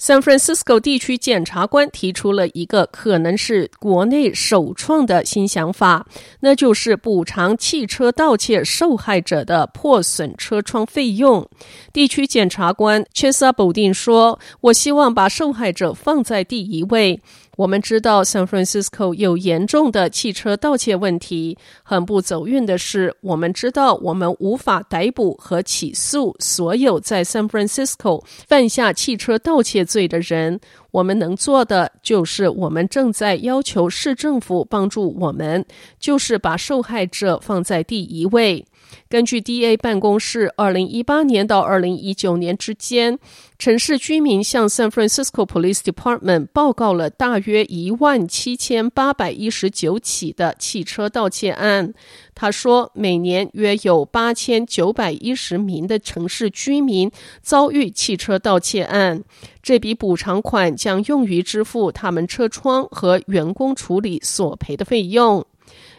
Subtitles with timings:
[0.00, 6.06] San Francisco 地区检察官提出了一个可能是国内首创的新想法，
[6.40, 11.48] 那就是补偿汽车盗窃受害者的破损车窗费用。
[11.92, 17.20] 地区检察官 Chesaba 说：“我希望把受害者放在第一位。”
[17.58, 21.58] 我们知道，San Francisco 有严重的汽车盗窃问题。
[21.82, 30.60] 很不走运的是，我们知道我们无法逮捕和起诉所有在 San Francisco 犯下汽车盗窃罪的人。
[30.92, 35.66] 我们能做的就是，我们正在要求市政府帮助我们，
[35.98, 38.64] 就是把受害者放在第一位。
[39.08, 43.18] 根据 DA 办公室，二零一八年到二零一九年之间，
[43.58, 51.92] 城市居民向 San Francisco Police Department 报告了大约一万七千八百一十九起的汽车盗窃案。
[52.34, 57.10] 他说，每年约有八千九百一十名的城市居民
[57.42, 59.24] 遭遇汽车盗窃案。
[59.62, 65.44] 这笔补偿款将用于支付他们车窗和员工处理索赔的费用。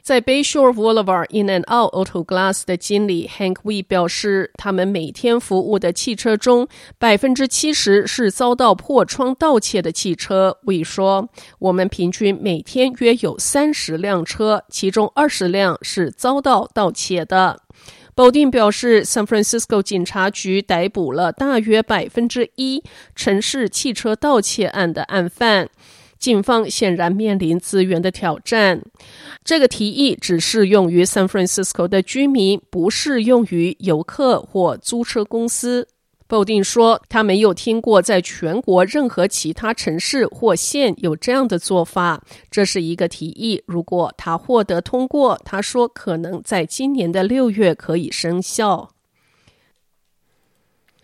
[0.02, 6.68] 在 Bayshore Boulevard In-N-Out Auto Glass 的经理 Hank We 表示，他们每天服务的汽车中，
[6.98, 10.58] 百分之七十是遭到破窗盗窃的汽车。
[10.64, 17.62] We 说：“我们平均每天约有三十辆车，其中二十辆是遭到盗窃的。”
[18.16, 22.84] 保定表示，San Francisco 警察局逮捕了大约百分之一
[23.16, 25.70] 城市汽车盗窃案的案犯。
[26.20, 28.84] 警方显然面临资源的挑战。
[29.44, 35.88] 这个提议只适用于 San Francisco 的居民，不适用于游客或租车公司。
[36.28, 42.22] 否定说，他没有听过在全国任何其他城市或县有这样的做法。
[42.52, 48.92] 这是一个提议，如果他获得通过，他说可能在今年的六月可以生效。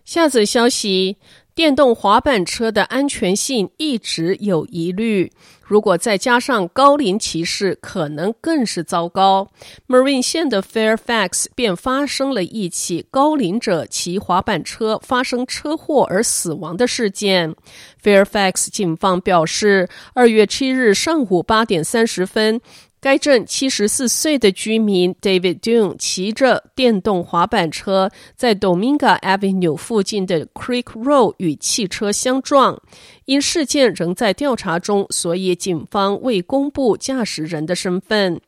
[0.03, 1.17] 下则消息。
[1.55, 5.31] 电动滑板车的安全性一直有疑虑，
[5.63, 9.47] 如果再加上高龄骑士，可能更是糟糕。
[9.87, 17.55] Marine 县的 Fairfax 便发生了一起高龄者骑滑板车发生车祸而死亡的事件。
[18.03, 22.59] Fairfax 警方表示，二月七日上午八点三十分。
[23.05, 32.81] 该镇七十四岁的居民 David Dune 骑着电动滑板车在 Dominga Avenue 附近的 Creek Road 与汽车相撞。
[33.25, 38.41] 因事件仍在调查中，所以警方未公布驾驶人的身份。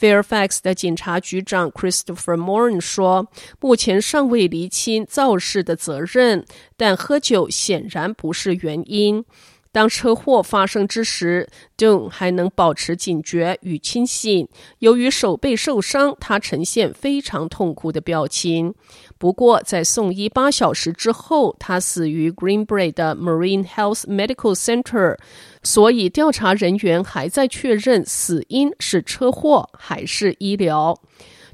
[0.00, 3.28] Fairfax 的警察局长 Christopher Moran 说
[3.60, 6.46] ：“目前尚未厘清肇事的责任，
[6.78, 9.22] 但喝酒显然不是原因。”
[9.70, 14.48] 当车祸发生之时，Dune 还能保持警觉与清醒。
[14.78, 18.74] 由于手背受伤，他呈现非常痛苦的表情。
[19.18, 25.16] 不过，在送医八小时之后，他死于 Greenbrae 的 Marine Health Medical Center。
[25.62, 30.98] 所以，调查人员还在确认死因是车祸还是医疗。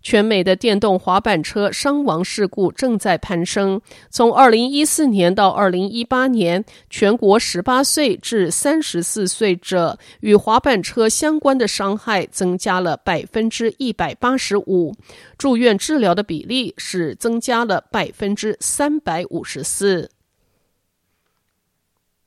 [0.05, 3.81] 全美的电动滑板车伤亡事故正在攀升。
[4.11, 14.95] 从二零一四年到二零一八年，全国十八岁至三十四岁者与滑板车相关的伤害增加了百分之一百八十五，
[15.39, 20.11] 住院治疗的比例是增加了百分之三百五十四。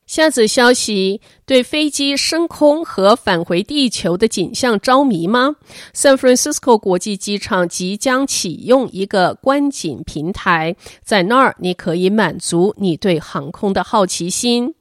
[0.08, 5.58] 下则消息：对飞机升空和返回地球的景象着迷吗
[5.94, 14.74] ？San Francisco 国际机场即将启用一个观景平台，在那儿你可以满足你对航空的好奇心。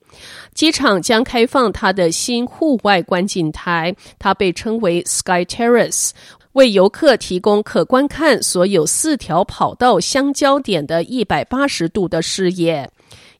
[0.54, 6.10] 机场将开放它的新户外观景台，它被称为 Sky Terrace，
[6.52, 12.88] 为游客提供可观看所有四条跑道相交点的一百八十度的视野。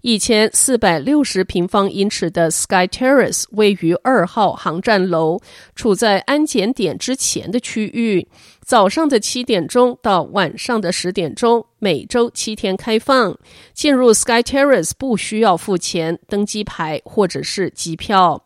[0.07, 5.41] 一千四百六十平方英尺的 Sky Terrace 位于二号航站楼，
[5.75, 8.29] 处在安检点之前的区域。
[8.65, 13.37] 早上的七点钟到晚上的十点钟，每周七天开放。
[13.75, 18.46] 进入 Sky Terrace 不需要付钱、登机牌或者是机票。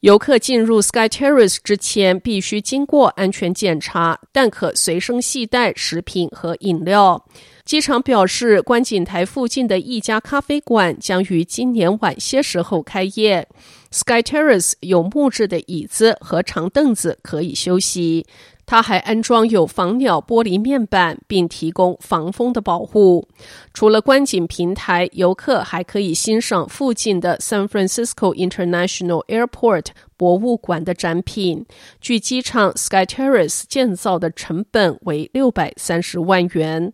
[0.00, 7.26] 游客进入 Sky Terrace 之前必须经过安全检查，但可随身携带食品和饮料。
[7.64, 13.48] 机场表示，观景台附近的一家咖啡馆将于今年晚些时候开业。
[13.90, 18.24] Sky Terrace 有木质的椅子和长凳子可以休息。
[18.70, 23.26] 它还安装有防鸟玻璃面板，并提供防风的保护。
[23.72, 29.86] 除了观景平台，游客还可以欣赏附近的 San Francisco International Airport
[30.18, 31.64] 博物馆的展品。
[31.98, 36.92] 据机场 Sky Terrace 建造的成本为六百三十万元。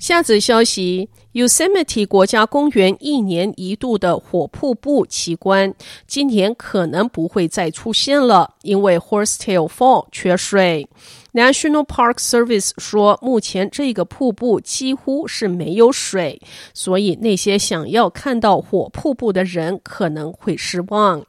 [0.00, 5.74] 下则消息：Yosemite 国家公园一年一度的火瀑布奇观，
[6.06, 10.88] 今年可能不会再出现了，因为 Horsetail Fall 缺水。
[11.34, 16.40] National Park Service 说，目前这个瀑布几乎是没有水，
[16.72, 21.22] 所以那些想要看到火瀑布的人可能会失望。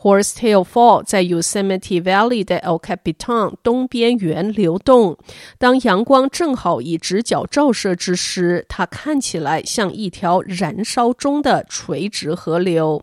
[0.00, 5.18] Horsetail Fall 在 Yosemite Valley 的 El Capitan 东边缘流动。
[5.58, 13.02] 当阳光正好以直角照射之时，它看起来像一条燃烧中的垂直河流。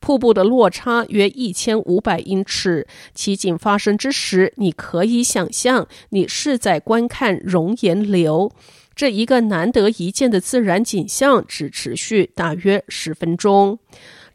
[0.00, 2.86] 瀑布的落差约一千五百英尺。
[3.14, 8.52] 奇景发生之时，你可以想象你是在观看熔岩流。
[8.94, 13.78] 这一个难得一见的自然景象只持续大约十分钟。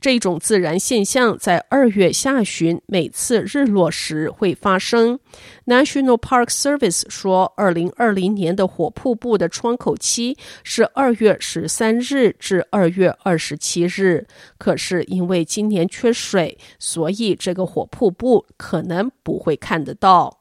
[0.02, 5.20] 这种自然现象在二月下旬每次日落时会发生。
[5.68, 14.26] National Park Service 说，二零二零年的火瀑布的窗口期是二月十三日至二月二十七日。
[14.58, 20.41] 可是因为今年缺水，所以这个火瀑布可能不会看得到。